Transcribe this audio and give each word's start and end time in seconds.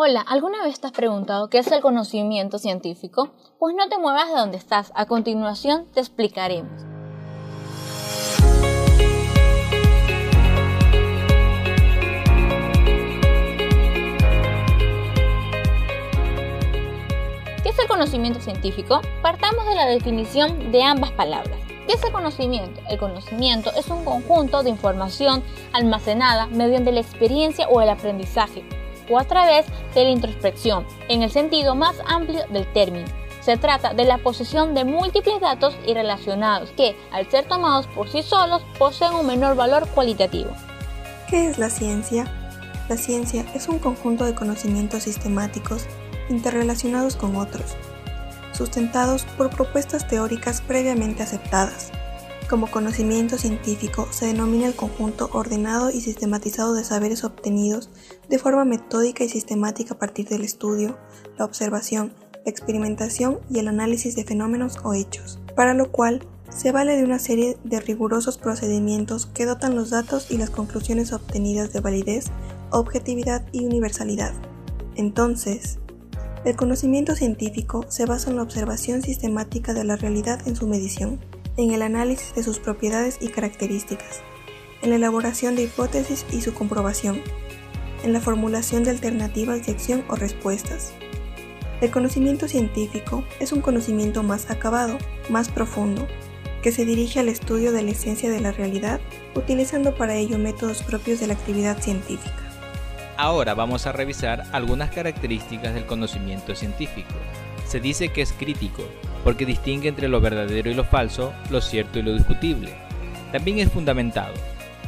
Hola, 0.00 0.20
¿alguna 0.20 0.62
vez 0.62 0.78
te 0.78 0.86
has 0.86 0.92
preguntado 0.92 1.50
qué 1.50 1.58
es 1.58 1.72
el 1.72 1.80
conocimiento 1.80 2.58
científico? 2.58 3.30
Pues 3.58 3.74
no 3.74 3.88
te 3.88 3.98
muevas 3.98 4.28
de 4.28 4.36
donde 4.36 4.56
estás, 4.56 4.92
a 4.94 5.06
continuación 5.06 5.86
te 5.92 5.98
explicaremos. 5.98 6.70
¿Qué 17.64 17.68
es 17.68 17.78
el 17.80 17.88
conocimiento 17.88 18.38
científico? 18.38 19.00
Partamos 19.20 19.66
de 19.66 19.74
la 19.74 19.86
definición 19.86 20.70
de 20.70 20.84
ambas 20.84 21.10
palabras. 21.10 21.58
¿Qué 21.88 21.94
es 21.94 22.04
el 22.04 22.12
conocimiento? 22.12 22.80
El 22.88 23.00
conocimiento 23.00 23.72
es 23.76 23.88
un 23.88 24.04
conjunto 24.04 24.62
de 24.62 24.70
información 24.70 25.42
almacenada 25.72 26.46
mediante 26.46 26.92
la 26.92 27.00
experiencia 27.00 27.66
o 27.68 27.80
el 27.80 27.88
aprendizaje 27.88 28.77
o 29.08 29.18
a 29.18 29.24
través 29.24 29.66
de 29.94 30.04
la 30.04 30.10
introspección, 30.10 30.86
en 31.08 31.22
el 31.22 31.30
sentido 31.30 31.74
más 31.74 31.96
amplio 32.06 32.40
del 32.50 32.70
término. 32.72 33.06
Se 33.40 33.56
trata 33.56 33.94
de 33.94 34.04
la 34.04 34.18
posesión 34.18 34.74
de 34.74 34.84
múltiples 34.84 35.40
datos 35.40 35.74
y 35.86 35.94
relacionados 35.94 36.70
que, 36.72 36.96
al 37.12 37.30
ser 37.30 37.46
tomados 37.46 37.86
por 37.88 38.08
sí 38.08 38.22
solos, 38.22 38.62
poseen 38.78 39.14
un 39.14 39.26
menor 39.26 39.56
valor 39.56 39.88
cualitativo. 39.88 40.50
¿Qué 41.28 41.48
es 41.48 41.58
la 41.58 41.70
ciencia? 41.70 42.26
La 42.88 42.96
ciencia 42.96 43.44
es 43.54 43.68
un 43.68 43.78
conjunto 43.78 44.24
de 44.24 44.34
conocimientos 44.34 45.04
sistemáticos 45.04 45.86
interrelacionados 46.28 47.16
con 47.16 47.36
otros, 47.36 47.76
sustentados 48.52 49.24
por 49.36 49.50
propuestas 49.50 50.08
teóricas 50.08 50.60
previamente 50.60 51.22
aceptadas, 51.22 51.92
como 52.48 52.70
conocimiento 52.70 53.36
científico 53.36 54.08
se 54.10 54.26
denomina 54.26 54.66
el 54.66 54.74
conjunto 54.74 55.28
ordenado 55.32 55.90
y 55.90 56.00
sistematizado 56.00 56.74
de 56.74 56.82
saberes 56.82 57.22
obtenidos 57.22 57.90
de 58.28 58.38
forma 58.38 58.64
metódica 58.64 59.22
y 59.22 59.28
sistemática 59.28 59.94
a 59.94 59.98
partir 59.98 60.28
del 60.28 60.42
estudio, 60.42 60.98
la 61.36 61.44
observación, 61.44 62.14
la 62.32 62.50
experimentación 62.50 63.38
y 63.50 63.58
el 63.58 63.68
análisis 63.68 64.16
de 64.16 64.24
fenómenos 64.24 64.78
o 64.82 64.94
hechos, 64.94 65.38
para 65.54 65.74
lo 65.74 65.92
cual 65.92 66.26
se 66.48 66.72
vale 66.72 66.96
de 66.96 67.04
una 67.04 67.18
serie 67.18 67.58
de 67.64 67.80
rigurosos 67.80 68.38
procedimientos 68.38 69.26
que 69.26 69.44
dotan 69.44 69.76
los 69.76 69.90
datos 69.90 70.30
y 70.30 70.38
las 70.38 70.48
conclusiones 70.48 71.12
obtenidas 71.12 71.72
de 71.74 71.80
validez, 71.80 72.26
objetividad 72.70 73.44
y 73.52 73.66
universalidad. 73.66 74.32
Entonces, 74.96 75.78
el 76.46 76.56
conocimiento 76.56 77.14
científico 77.14 77.84
se 77.88 78.06
basa 78.06 78.30
en 78.30 78.36
la 78.36 78.42
observación 78.42 79.02
sistemática 79.02 79.74
de 79.74 79.84
la 79.84 79.96
realidad 79.96 80.40
en 80.46 80.56
su 80.56 80.66
medición 80.66 81.20
en 81.58 81.72
el 81.72 81.82
análisis 81.82 82.34
de 82.34 82.44
sus 82.44 82.60
propiedades 82.60 83.18
y 83.20 83.28
características, 83.28 84.22
en 84.80 84.90
la 84.90 84.96
elaboración 84.96 85.56
de 85.56 85.64
hipótesis 85.64 86.24
y 86.32 86.40
su 86.40 86.54
comprobación, 86.54 87.20
en 88.04 88.12
la 88.12 88.20
formulación 88.20 88.84
de 88.84 88.90
alternativas 88.90 89.66
de 89.66 89.72
acción 89.72 90.04
o 90.08 90.14
respuestas. 90.14 90.92
El 91.80 91.90
conocimiento 91.90 92.46
científico 92.46 93.24
es 93.40 93.52
un 93.52 93.60
conocimiento 93.60 94.22
más 94.22 94.50
acabado, 94.50 94.98
más 95.28 95.48
profundo, 95.48 96.06
que 96.62 96.70
se 96.70 96.84
dirige 96.84 97.18
al 97.20 97.28
estudio 97.28 97.72
de 97.72 97.82
la 97.82 97.90
esencia 97.90 98.30
de 98.30 98.40
la 98.40 98.52
realidad, 98.52 99.00
utilizando 99.34 99.96
para 99.96 100.14
ello 100.14 100.38
métodos 100.38 100.82
propios 100.84 101.18
de 101.18 101.26
la 101.26 101.34
actividad 101.34 101.80
científica. 101.80 102.34
Ahora 103.16 103.54
vamos 103.54 103.86
a 103.86 103.92
revisar 103.92 104.44
algunas 104.52 104.90
características 104.90 105.74
del 105.74 105.86
conocimiento 105.86 106.54
científico. 106.54 107.14
Se 107.66 107.80
dice 107.80 108.10
que 108.10 108.22
es 108.22 108.32
crítico, 108.32 108.84
porque 109.24 109.46
distingue 109.46 109.88
entre 109.88 110.08
lo 110.08 110.20
verdadero 110.20 110.70
y 110.70 110.74
lo 110.74 110.84
falso, 110.84 111.32
lo 111.50 111.60
cierto 111.60 111.98
y 111.98 112.02
lo 112.02 112.14
discutible. 112.14 112.72
También 113.32 113.58
es 113.58 113.70
fundamentado, 113.70 114.32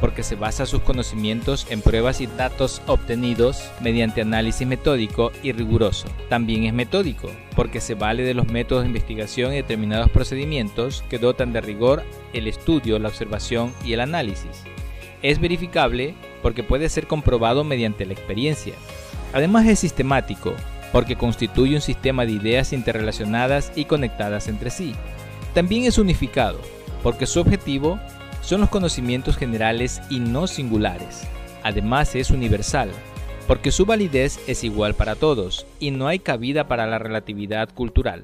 porque 0.01 0.23
se 0.23 0.35
basa 0.35 0.65
sus 0.65 0.81
conocimientos 0.81 1.67
en 1.69 1.81
pruebas 1.81 2.21
y 2.21 2.27
datos 2.27 2.81
obtenidos 2.87 3.69
mediante 3.81 4.21
análisis 4.21 4.67
metódico 4.67 5.31
y 5.43 5.51
riguroso. 5.51 6.07
También 6.27 6.65
es 6.65 6.73
metódico, 6.73 7.29
porque 7.55 7.79
se 7.79 7.93
vale 7.93 8.23
de 8.23 8.33
los 8.33 8.47
métodos 8.47 8.83
de 8.83 8.89
investigación 8.89 9.53
y 9.53 9.57
determinados 9.57 10.09
procedimientos 10.09 11.03
que 11.07 11.19
dotan 11.19 11.53
de 11.53 11.61
rigor 11.61 12.03
el 12.33 12.47
estudio, 12.47 12.97
la 12.97 13.09
observación 13.09 13.73
y 13.85 13.93
el 13.93 13.99
análisis. 13.99 14.63
Es 15.21 15.39
verificable 15.39 16.15
porque 16.41 16.63
puede 16.63 16.89
ser 16.89 17.05
comprobado 17.05 17.63
mediante 17.63 18.07
la 18.07 18.13
experiencia. 18.13 18.73
Además 19.33 19.67
es 19.67 19.79
sistemático, 19.79 20.55
porque 20.91 21.15
constituye 21.15 21.75
un 21.75 21.81
sistema 21.81 22.25
de 22.25 22.33
ideas 22.33 22.73
interrelacionadas 22.73 23.71
y 23.75 23.85
conectadas 23.85 24.47
entre 24.47 24.69
sí. 24.69 24.93
También 25.53 25.85
es 25.85 25.97
unificado, 25.97 26.59
porque 27.03 27.25
su 27.25 27.39
objetivo 27.39 27.99
son 28.41 28.61
los 28.61 28.69
conocimientos 28.69 29.37
generales 29.37 30.01
y 30.09 30.19
no 30.19 30.47
singulares. 30.47 31.27
Además 31.63 32.15
es 32.15 32.31
universal, 32.31 32.89
porque 33.47 33.71
su 33.71 33.85
validez 33.85 34.39
es 34.47 34.63
igual 34.63 34.93
para 34.95 35.15
todos 35.15 35.65
y 35.79 35.91
no 35.91 36.07
hay 36.07 36.19
cabida 36.19 36.67
para 36.67 36.87
la 36.87 36.99
relatividad 36.99 37.69
cultural. 37.73 38.23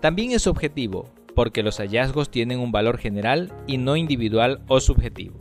También 0.00 0.32
es 0.32 0.46
objetivo, 0.46 1.10
porque 1.34 1.62
los 1.62 1.78
hallazgos 1.78 2.30
tienen 2.30 2.60
un 2.60 2.72
valor 2.72 2.98
general 2.98 3.52
y 3.66 3.78
no 3.78 3.96
individual 3.96 4.60
o 4.68 4.80
subjetivo. 4.80 5.38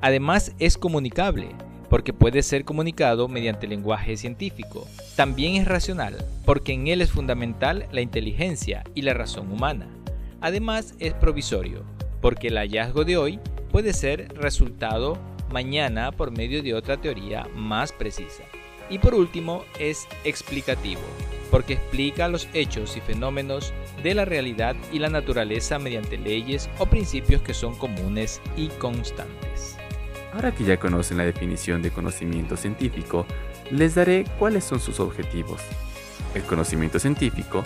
Además 0.00 0.52
es 0.58 0.76
comunicable, 0.76 1.48
porque 1.94 2.12
puede 2.12 2.42
ser 2.42 2.64
comunicado 2.64 3.28
mediante 3.28 3.68
lenguaje 3.68 4.16
científico. 4.16 4.84
También 5.14 5.54
es 5.54 5.68
racional, 5.68 6.16
porque 6.44 6.72
en 6.72 6.88
él 6.88 7.00
es 7.00 7.12
fundamental 7.12 7.86
la 7.92 8.00
inteligencia 8.00 8.82
y 8.96 9.02
la 9.02 9.14
razón 9.14 9.52
humana. 9.52 9.86
Además 10.40 10.96
es 10.98 11.14
provisorio, 11.14 11.84
porque 12.20 12.48
el 12.48 12.56
hallazgo 12.56 13.04
de 13.04 13.16
hoy 13.16 13.38
puede 13.70 13.92
ser 13.92 14.26
resultado 14.34 15.20
mañana 15.52 16.10
por 16.10 16.32
medio 16.36 16.64
de 16.64 16.74
otra 16.74 16.96
teoría 16.96 17.46
más 17.54 17.92
precisa. 17.92 18.42
Y 18.90 18.98
por 18.98 19.14
último 19.14 19.64
es 19.78 20.08
explicativo, 20.24 21.02
porque 21.52 21.74
explica 21.74 22.26
los 22.26 22.48
hechos 22.54 22.96
y 22.96 23.02
fenómenos 23.02 23.72
de 24.02 24.14
la 24.14 24.24
realidad 24.24 24.74
y 24.90 24.98
la 24.98 25.10
naturaleza 25.10 25.78
mediante 25.78 26.18
leyes 26.18 26.68
o 26.80 26.86
principios 26.86 27.40
que 27.42 27.54
son 27.54 27.76
comunes 27.76 28.40
y 28.56 28.66
constantes. 28.66 29.76
Ahora 30.34 30.52
que 30.52 30.64
ya 30.64 30.78
conocen 30.78 31.18
la 31.18 31.24
definición 31.24 31.80
de 31.80 31.90
conocimiento 31.90 32.56
científico, 32.56 33.26
les 33.70 33.94
daré 33.94 34.24
cuáles 34.38 34.64
son 34.64 34.80
sus 34.80 35.00
objetivos. 35.00 35.60
El 36.34 36.42
conocimiento 36.42 36.98
científico 36.98 37.62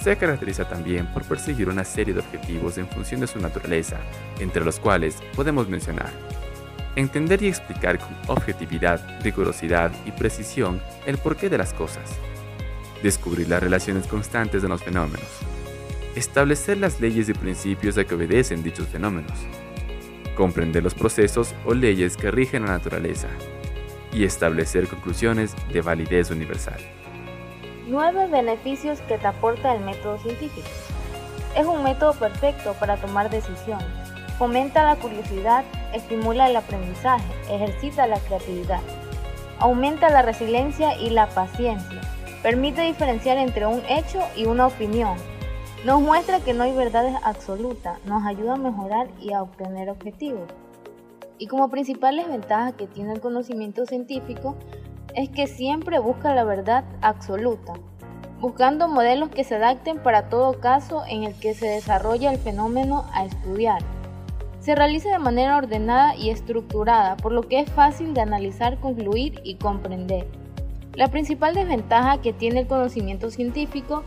se 0.00 0.16
caracteriza 0.16 0.68
también 0.68 1.12
por 1.12 1.24
perseguir 1.24 1.68
una 1.68 1.84
serie 1.84 2.14
de 2.14 2.20
objetivos 2.20 2.78
en 2.78 2.88
función 2.88 3.20
de 3.20 3.26
su 3.26 3.38
naturaleza, 3.38 3.98
entre 4.38 4.64
los 4.64 4.78
cuales 4.78 5.16
podemos 5.34 5.68
mencionar 5.68 6.10
entender 6.96 7.42
y 7.42 7.48
explicar 7.48 7.98
con 7.98 8.10
objetividad, 8.26 9.00
rigurosidad 9.22 9.90
y 10.04 10.10
precisión 10.10 10.80
el 11.06 11.18
porqué 11.18 11.48
de 11.48 11.58
las 11.58 11.72
cosas, 11.72 12.02
descubrir 13.02 13.48
las 13.48 13.62
relaciones 13.62 14.06
constantes 14.06 14.62
de 14.62 14.68
los 14.68 14.82
fenómenos, 14.82 15.28
establecer 16.14 16.78
las 16.78 17.00
leyes 17.00 17.28
y 17.28 17.34
principios 17.34 17.96
a 17.98 18.04
que 18.04 18.14
obedecen 18.14 18.62
dichos 18.62 18.88
fenómenos, 18.88 19.32
comprender 20.34 20.82
los 20.82 20.94
procesos 20.94 21.54
o 21.64 21.74
leyes 21.74 22.16
que 22.16 22.30
rigen 22.30 22.66
la 22.66 22.72
naturaleza 22.72 23.28
y 24.12 24.24
establecer 24.24 24.88
conclusiones 24.88 25.54
de 25.72 25.80
validez 25.80 26.30
universal. 26.30 26.80
Nueve 27.86 28.28
beneficios 28.30 29.00
que 29.02 29.18
te 29.18 29.26
aporta 29.26 29.74
el 29.74 29.82
método 29.82 30.18
científico. 30.18 30.68
Es 31.56 31.66
un 31.66 31.82
método 31.82 32.14
perfecto 32.14 32.74
para 32.78 32.96
tomar 32.96 33.28
decisiones. 33.30 33.86
Fomenta 34.38 34.84
la 34.84 34.96
curiosidad, 34.96 35.64
estimula 35.92 36.48
el 36.48 36.56
aprendizaje, 36.56 37.24
ejercita 37.50 38.06
la 38.06 38.18
creatividad. 38.20 38.80
Aumenta 39.58 40.10
la 40.10 40.22
resiliencia 40.22 40.96
y 40.98 41.10
la 41.10 41.28
paciencia. 41.28 42.00
Permite 42.42 42.82
diferenciar 42.82 43.38
entre 43.38 43.66
un 43.66 43.82
hecho 43.88 44.20
y 44.34 44.46
una 44.46 44.66
opinión, 44.66 45.16
nos 45.84 46.00
muestra 46.00 46.38
que 46.38 46.54
no 46.54 46.62
hay 46.62 46.76
verdades 46.76 47.16
absolutas, 47.24 47.98
nos 48.04 48.24
ayuda 48.24 48.54
a 48.54 48.56
mejorar 48.56 49.08
y 49.20 49.32
a 49.32 49.42
obtener 49.42 49.90
objetivos. 49.90 50.48
Y 51.38 51.48
como 51.48 51.70
principales 51.70 52.28
ventajas 52.28 52.74
que 52.74 52.86
tiene 52.86 53.14
el 53.14 53.20
conocimiento 53.20 53.84
científico 53.84 54.54
es 55.16 55.28
que 55.28 55.48
siempre 55.48 55.98
busca 55.98 56.36
la 56.36 56.44
verdad 56.44 56.84
absoluta, 57.00 57.72
buscando 58.40 58.86
modelos 58.86 59.30
que 59.30 59.42
se 59.42 59.56
adapten 59.56 59.98
para 59.98 60.28
todo 60.28 60.60
caso 60.60 61.02
en 61.08 61.24
el 61.24 61.34
que 61.34 61.52
se 61.54 61.66
desarrolla 61.66 62.30
el 62.30 62.38
fenómeno 62.38 63.04
a 63.12 63.24
estudiar. 63.24 63.82
Se 64.60 64.76
realiza 64.76 65.10
de 65.10 65.18
manera 65.18 65.56
ordenada 65.56 66.14
y 66.14 66.30
estructurada, 66.30 67.16
por 67.16 67.32
lo 67.32 67.42
que 67.42 67.58
es 67.58 67.68
fácil 67.68 68.14
de 68.14 68.20
analizar, 68.20 68.78
concluir 68.78 69.40
y 69.42 69.56
comprender. 69.56 70.28
La 70.94 71.08
principal 71.08 71.54
desventaja 71.54 72.20
que 72.20 72.32
tiene 72.32 72.60
el 72.60 72.66
conocimiento 72.68 73.32
científico 73.32 74.04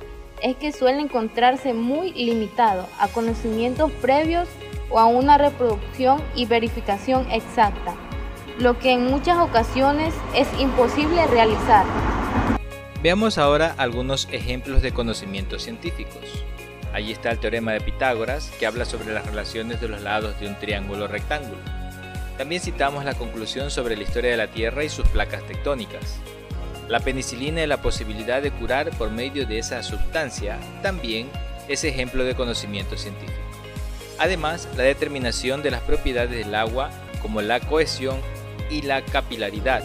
que 0.55 0.71
suele 0.71 1.01
encontrarse 1.01 1.73
muy 1.73 2.13
limitado 2.13 2.87
a 2.99 3.07
conocimientos 3.07 3.91
previos 4.01 4.47
o 4.89 4.99
a 4.99 5.05
una 5.05 5.37
reproducción 5.37 6.21
y 6.35 6.45
verificación 6.45 7.29
exacta, 7.31 7.95
lo 8.59 8.79
que 8.79 8.91
en 8.91 9.05
muchas 9.05 9.37
ocasiones 9.37 10.13
es 10.35 10.47
imposible 10.59 11.25
realizar. 11.27 11.85
Veamos 13.01 13.37
ahora 13.37 13.75
algunos 13.77 14.27
ejemplos 14.31 14.81
de 14.81 14.93
conocimientos 14.93 15.63
científicos. 15.63 16.43
Allí 16.93 17.11
está 17.11 17.29
el 17.31 17.39
teorema 17.39 17.73
de 17.73 17.81
Pitágoras, 17.81 18.51
que 18.57 18.65
habla 18.65 18.85
sobre 18.85 19.13
las 19.13 19.25
relaciones 19.25 19.81
de 19.81 19.89
los 19.89 20.01
lados 20.01 20.39
de 20.39 20.47
un 20.47 20.55
triángulo 20.55 21.07
rectángulo. 21.07 21.57
También 22.37 22.61
citamos 22.61 23.05
la 23.05 23.13
conclusión 23.13 23.69
sobre 23.69 23.95
la 23.95 24.03
historia 24.03 24.31
de 24.31 24.37
la 24.37 24.47
Tierra 24.47 24.83
y 24.83 24.89
sus 24.89 25.07
placas 25.09 25.45
tectónicas. 25.45 26.19
La 26.87 26.99
penicilina 26.99 27.63
y 27.63 27.67
la 27.67 27.81
posibilidad 27.81 28.41
de 28.41 28.51
curar 28.51 28.91
por 28.91 29.09
medio 29.09 29.47
de 29.47 29.57
esa 29.57 29.81
sustancia 29.81 30.59
también 30.83 31.29
es 31.67 31.83
ejemplo 31.83 32.23
de 32.23 32.35
conocimiento 32.35 32.95
científico. 32.95 33.39
Además, 34.19 34.67
la 34.77 34.83
determinación 34.83 35.63
de 35.63 35.71
las 35.71 35.81
propiedades 35.81 36.31
del 36.31 36.53
agua 36.53 36.91
como 37.21 37.41
la 37.41 37.59
cohesión 37.59 38.19
y 38.69 38.83
la 38.83 39.03
capilaridad 39.03 39.83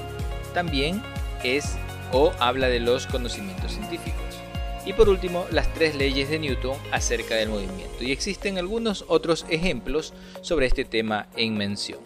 también 0.52 1.02
es 1.43 1.76
o 2.12 2.32
habla 2.38 2.69
de 2.69 2.81
los 2.81 3.06
conocimientos 3.06 3.73
científicos. 3.73 4.20
Y 4.85 4.93
por 4.93 5.08
último, 5.08 5.47
las 5.50 5.73
tres 5.75 5.94
leyes 5.94 6.29
de 6.29 6.38
Newton 6.38 6.76
acerca 6.93 7.35
del 7.35 7.49
movimiento. 7.49 8.02
Y 8.02 8.12
existen 8.12 8.58
algunos 8.58 9.05
otros 9.08 9.47
ejemplos 9.49 10.12
sobre 10.41 10.67
este 10.67 10.85
tema 10.85 11.29
en 11.37 11.56
mención. 11.56 12.00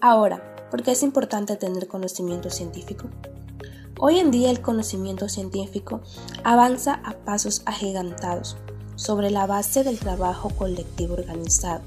Ahora, 0.00 0.68
¿por 0.70 0.82
qué 0.82 0.92
es 0.92 1.02
importante 1.02 1.56
tener 1.56 1.88
conocimiento 1.88 2.50
científico? 2.50 3.08
Hoy 4.00 4.20
en 4.20 4.30
día 4.30 4.52
el 4.52 4.60
conocimiento 4.60 5.28
científico 5.28 6.00
avanza 6.44 7.00
a 7.04 7.14
pasos 7.14 7.62
agigantados 7.66 8.56
sobre 8.94 9.28
la 9.28 9.44
base 9.46 9.82
del 9.82 9.98
trabajo 9.98 10.50
colectivo 10.50 11.14
organizado 11.14 11.82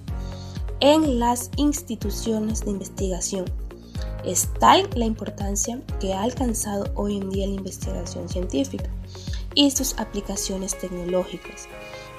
en 0.82 1.20
las 1.20 1.52
instituciones 1.56 2.66
de 2.66 2.72
investigación. 2.72 3.46
Es 4.26 4.50
tal 4.60 4.90
la 4.94 5.06
importancia 5.06 5.80
que 6.02 6.14
ha 6.14 6.24
alcanzado 6.24 6.92
hoy 6.96 7.16
en 7.16 7.30
día 7.30 7.48
la 7.48 7.54
investigación 7.54 8.28
científica 8.28 8.90
y 9.56 9.72
sus 9.72 9.98
aplicaciones 9.98 10.78
tecnológicas, 10.78 11.70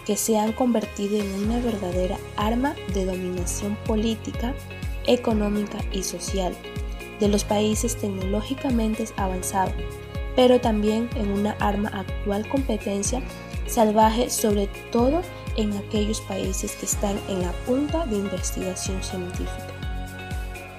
que 0.06 0.16
se 0.16 0.38
han 0.38 0.54
convertido 0.54 1.18
en 1.18 1.44
una 1.44 1.60
verdadera 1.60 2.16
arma 2.36 2.74
de 2.94 3.04
dominación 3.04 3.76
política, 3.84 4.54
económica 5.06 5.78
y 5.92 6.02
social 6.02 6.56
de 7.22 7.28
los 7.28 7.44
países 7.44 7.96
tecnológicamente 7.96 9.04
avanzados, 9.16 9.74
pero 10.34 10.60
también 10.60 11.08
en 11.14 11.30
una 11.30 11.52
arma 11.60 11.88
actual 11.88 12.48
competencia 12.48 13.22
salvaje 13.68 14.28
sobre 14.28 14.68
todo 14.90 15.22
en 15.56 15.72
aquellos 15.76 16.20
países 16.22 16.74
que 16.74 16.86
están 16.86 17.16
en 17.28 17.42
la 17.42 17.52
punta 17.64 18.06
de 18.06 18.16
investigación 18.16 19.00
científica. 19.04 19.68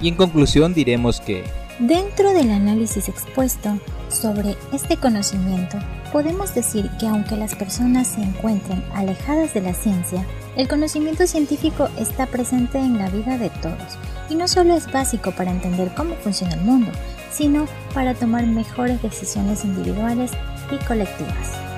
Y 0.01 0.10
en 0.10 0.16
conclusión 0.16 0.74
diremos 0.74 1.22
que 1.22 1.45
Dentro 1.80 2.34
del 2.34 2.51
análisis 2.51 3.07
expuesto 3.07 3.80
sobre 4.10 4.56
este 4.74 4.98
conocimiento, 4.98 5.80
podemos 6.12 6.54
decir 6.54 6.88
que 7.00 7.07
aunque 7.07 7.38
las 7.38 7.56
personas 7.56 8.10
se 8.10 8.22
encuentren 8.22 8.84
alejadas 8.94 9.54
de 9.56 9.62
la 9.62 9.74
ciencia, 9.74 10.24
el 10.56 10.68
conocimiento 10.68 11.25
científico 11.25 11.89
está 11.98 12.28
presente 12.28 12.78
en 12.78 13.00
la 13.00 13.10
vida 13.10 13.39
de 13.39 13.50
todos 13.50 13.98
y 14.30 14.36
no 14.36 14.48
solo 14.48 14.75
es 14.75 14.92
básico 14.92 15.31
para 15.31 15.52
entender 15.52 15.92
cómo 15.96 16.16
funciona 16.16 16.56
el 16.56 16.62
mundo, 16.62 16.92
sino 17.31 17.68
para 17.94 18.14
tomar 18.14 18.46
mejores 18.46 19.02
decisiones 19.02 19.64
individuales 19.66 20.31
y 20.72 20.84
colectivas. 20.86 21.73